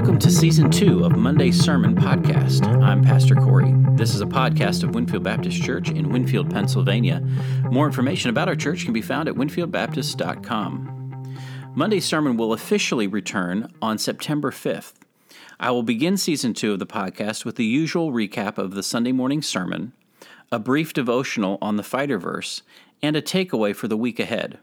[0.00, 2.66] Welcome to season two of Monday Sermon Podcast.
[2.82, 3.74] I'm Pastor Corey.
[3.96, 7.20] This is a podcast of Winfield Baptist Church in Winfield, Pennsylvania.
[7.70, 11.36] More information about our church can be found at winfieldbaptist.com.
[11.74, 14.94] Monday's sermon will officially return on September 5th.
[15.60, 19.12] I will begin season two of the podcast with the usual recap of the Sunday
[19.12, 19.92] morning sermon,
[20.50, 22.62] a brief devotional on the fighter verse,
[23.02, 24.60] and a takeaway for the week ahead.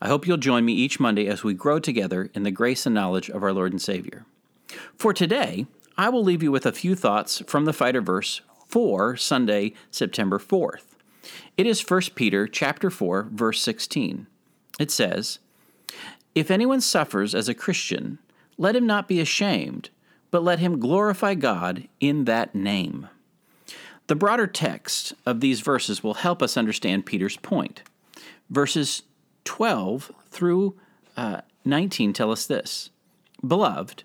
[0.00, 2.94] I hope you'll join me each Monday as we grow together in the grace and
[2.94, 4.26] knowledge of our Lord and Savior.
[4.96, 5.66] For today,
[5.96, 10.38] I will leave you with a few thoughts from the fighter verse for Sunday, September
[10.38, 10.96] 4th.
[11.56, 14.26] It is 1 Peter chapter 4 verse 16.
[14.78, 15.38] It says,
[16.34, 18.18] "If anyone suffers as a Christian,
[18.56, 19.90] let him not be ashamed,
[20.30, 23.08] but let him glorify God in that name."
[24.06, 27.82] The broader text of these verses will help us understand Peter's point.
[28.48, 29.02] Verses
[29.44, 30.74] 12 through
[31.16, 32.90] uh, 19 tell us this
[33.46, 34.04] Beloved,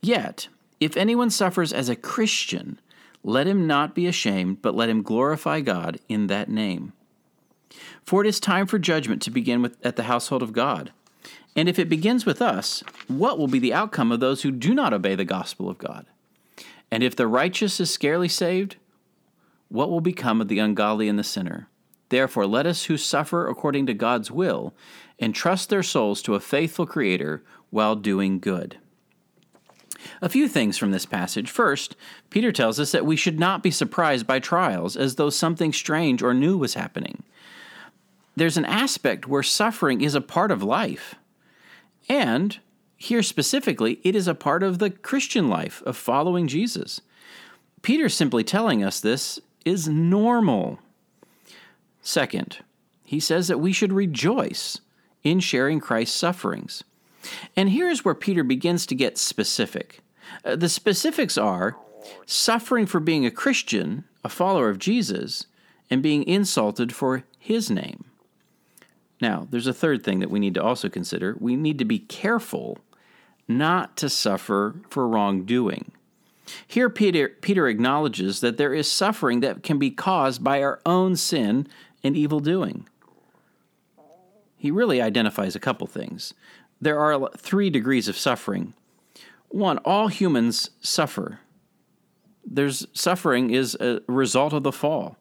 [0.00, 0.48] Yet,
[0.80, 2.78] if anyone suffers as a Christian,
[3.24, 6.92] let him not be ashamed, but let him glorify God in that name.
[8.04, 10.92] For it is time for judgment to begin with, at the household of God.
[11.56, 14.74] And if it begins with us, what will be the outcome of those who do
[14.74, 16.06] not obey the gospel of God?
[16.90, 18.76] And if the righteous is scarcely saved,
[19.68, 21.68] what will become of the ungodly and the sinner?
[22.08, 24.72] Therefore, let us who suffer according to God's will
[25.20, 28.78] entrust their souls to a faithful Creator while doing good.
[30.22, 31.50] A few things from this passage.
[31.50, 31.96] First,
[32.30, 36.22] Peter tells us that we should not be surprised by trials as though something strange
[36.22, 37.22] or new was happening.
[38.36, 41.16] There's an aspect where suffering is a part of life.
[42.08, 42.58] And
[42.96, 47.00] here specifically, it is a part of the Christian life of following Jesus.
[47.82, 50.78] Peter simply telling us this is normal.
[52.02, 52.58] Second,
[53.04, 54.80] he says that we should rejoice
[55.22, 56.84] in sharing Christ's sufferings.
[57.56, 60.00] And here's where Peter begins to get specific.
[60.44, 61.76] Uh, the specifics are
[62.26, 65.46] suffering for being a Christian, a follower of Jesus,
[65.90, 68.04] and being insulted for his name.
[69.20, 71.36] Now, there's a third thing that we need to also consider.
[71.40, 72.78] We need to be careful
[73.48, 75.92] not to suffer for wrongdoing.
[76.66, 81.16] Here, Peter, Peter acknowledges that there is suffering that can be caused by our own
[81.16, 81.66] sin
[82.02, 82.86] and evil doing.
[84.56, 86.34] He really identifies a couple things.
[86.80, 88.74] There are three degrees of suffering.
[89.48, 91.40] One, all humans suffer.
[92.44, 95.16] There's suffering is a result of the fall.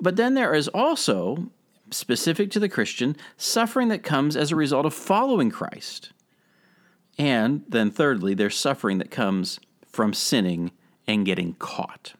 [0.00, 1.50] But then there is also,
[1.90, 6.12] specific to the Christian, suffering that comes as a result of following Christ.
[7.18, 10.70] And then thirdly, there's suffering that comes from sinning
[11.06, 12.14] and getting caught.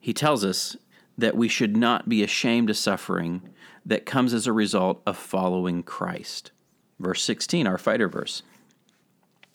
[0.00, 0.76] He tells us
[1.16, 3.42] that we should not be ashamed of suffering
[3.84, 6.52] that comes as a result of following Christ.
[6.98, 8.42] Verse 16, our fighter verse.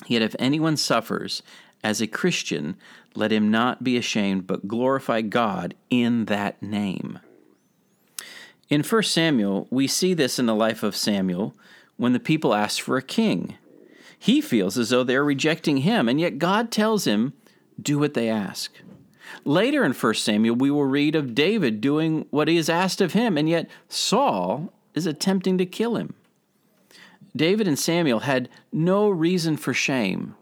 [0.08, 1.44] Yet if anyone suffers
[1.84, 2.78] as a Christian,
[3.16, 7.20] let him not be ashamed, but glorify God in that name.
[8.70, 11.56] In 1 Samuel, we see this in the life of Samuel
[11.98, 13.56] when the people ask for a king.
[14.18, 17.34] He feels as though they're rejecting him, and yet God tells him,
[17.82, 18.72] Do what they ask.
[19.44, 23.14] Later in 1 Samuel, we will read of David doing what he is asked of
[23.14, 26.14] him, and yet Saul is attempting to kill him.
[27.36, 30.36] David and Samuel had no reason for shame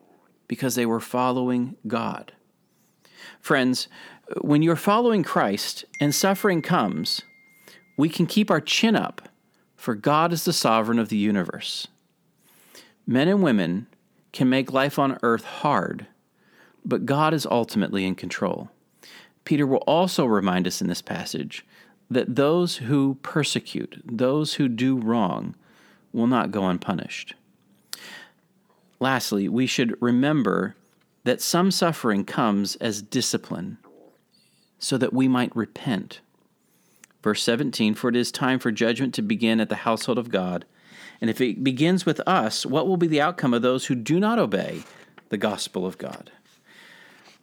[0.47, 2.33] because they were following God.
[3.39, 3.87] Friends,
[4.41, 7.21] when you're following Christ and suffering comes,
[7.97, 9.29] we can keep our chin up,
[9.75, 11.87] for God is the sovereign of the universe.
[13.07, 13.87] Men and women
[14.31, 16.07] can make life on earth hard,
[16.85, 18.69] but God is ultimately in control.
[19.43, 21.65] Peter will also remind us in this passage
[22.09, 25.55] that those who persecute, those who do wrong,
[26.13, 27.35] will not go unpunished.
[28.99, 30.75] Lastly, we should remember
[31.23, 33.77] that some suffering comes as discipline
[34.79, 36.21] so that we might repent.
[37.23, 40.65] Verse 17 For it is time for judgment to begin at the household of God.
[41.19, 44.19] And if it begins with us, what will be the outcome of those who do
[44.19, 44.83] not obey
[45.29, 46.31] the gospel of God?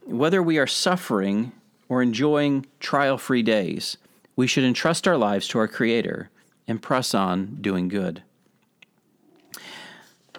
[0.05, 1.53] Whether we are suffering
[1.89, 3.97] or enjoying trial free days,
[4.35, 6.31] we should entrust our lives to our Creator
[6.67, 8.23] and press on doing good.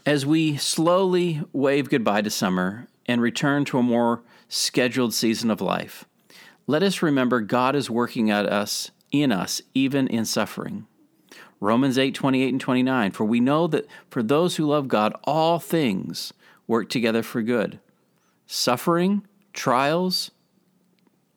[0.05, 5.59] As we slowly wave goodbye to summer and return to a more scheduled season of
[5.59, 6.05] life,
[6.67, 10.87] let us remember God is working at us in us even in suffering.
[11.59, 13.11] Romans 8, 28 and 29.
[13.11, 16.31] For we know that for those who love God, all things
[16.65, 17.79] work together for good.
[18.47, 20.31] Suffering, trials,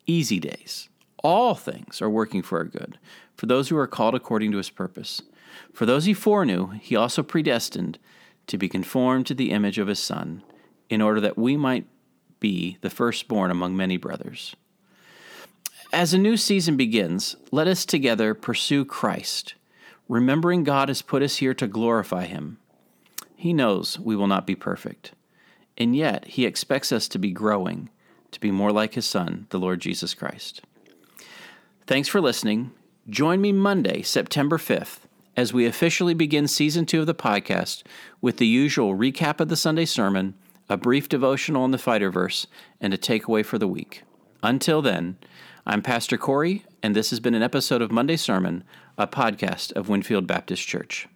[0.07, 0.89] easy days.
[1.25, 2.99] All things are working for our good,
[3.37, 5.23] for those who are called according to his purpose.
[5.73, 7.99] For those he foreknew, he also predestined
[8.47, 10.43] to be conformed to the image of his Son,
[10.89, 11.87] in order that we might
[12.41, 14.55] be the firstborn among many brothers.
[15.93, 19.55] As a new season begins, let us together pursue Christ
[20.13, 22.59] remembering God has put us here to glorify Him.
[23.35, 25.13] He knows we will not be perfect,
[25.79, 27.89] and yet He expects us to be growing,
[28.31, 30.61] to be more like His Son, the Lord Jesus Christ.
[31.87, 32.73] Thanks for listening.
[33.09, 35.01] Join me Monday, September 5th,
[35.37, 37.83] as we officially begin season two of the podcast
[38.21, 40.35] with the usual recap of the Sunday sermon,
[40.69, 42.47] a brief devotional on the fighter verse,
[42.81, 44.03] and a takeaway for the week.
[44.43, 45.17] Until then,
[45.67, 48.65] I'm Pastor Corey, and this has been an episode of Monday Sermon,
[48.99, 51.09] a podcast of Winfield Baptist Church.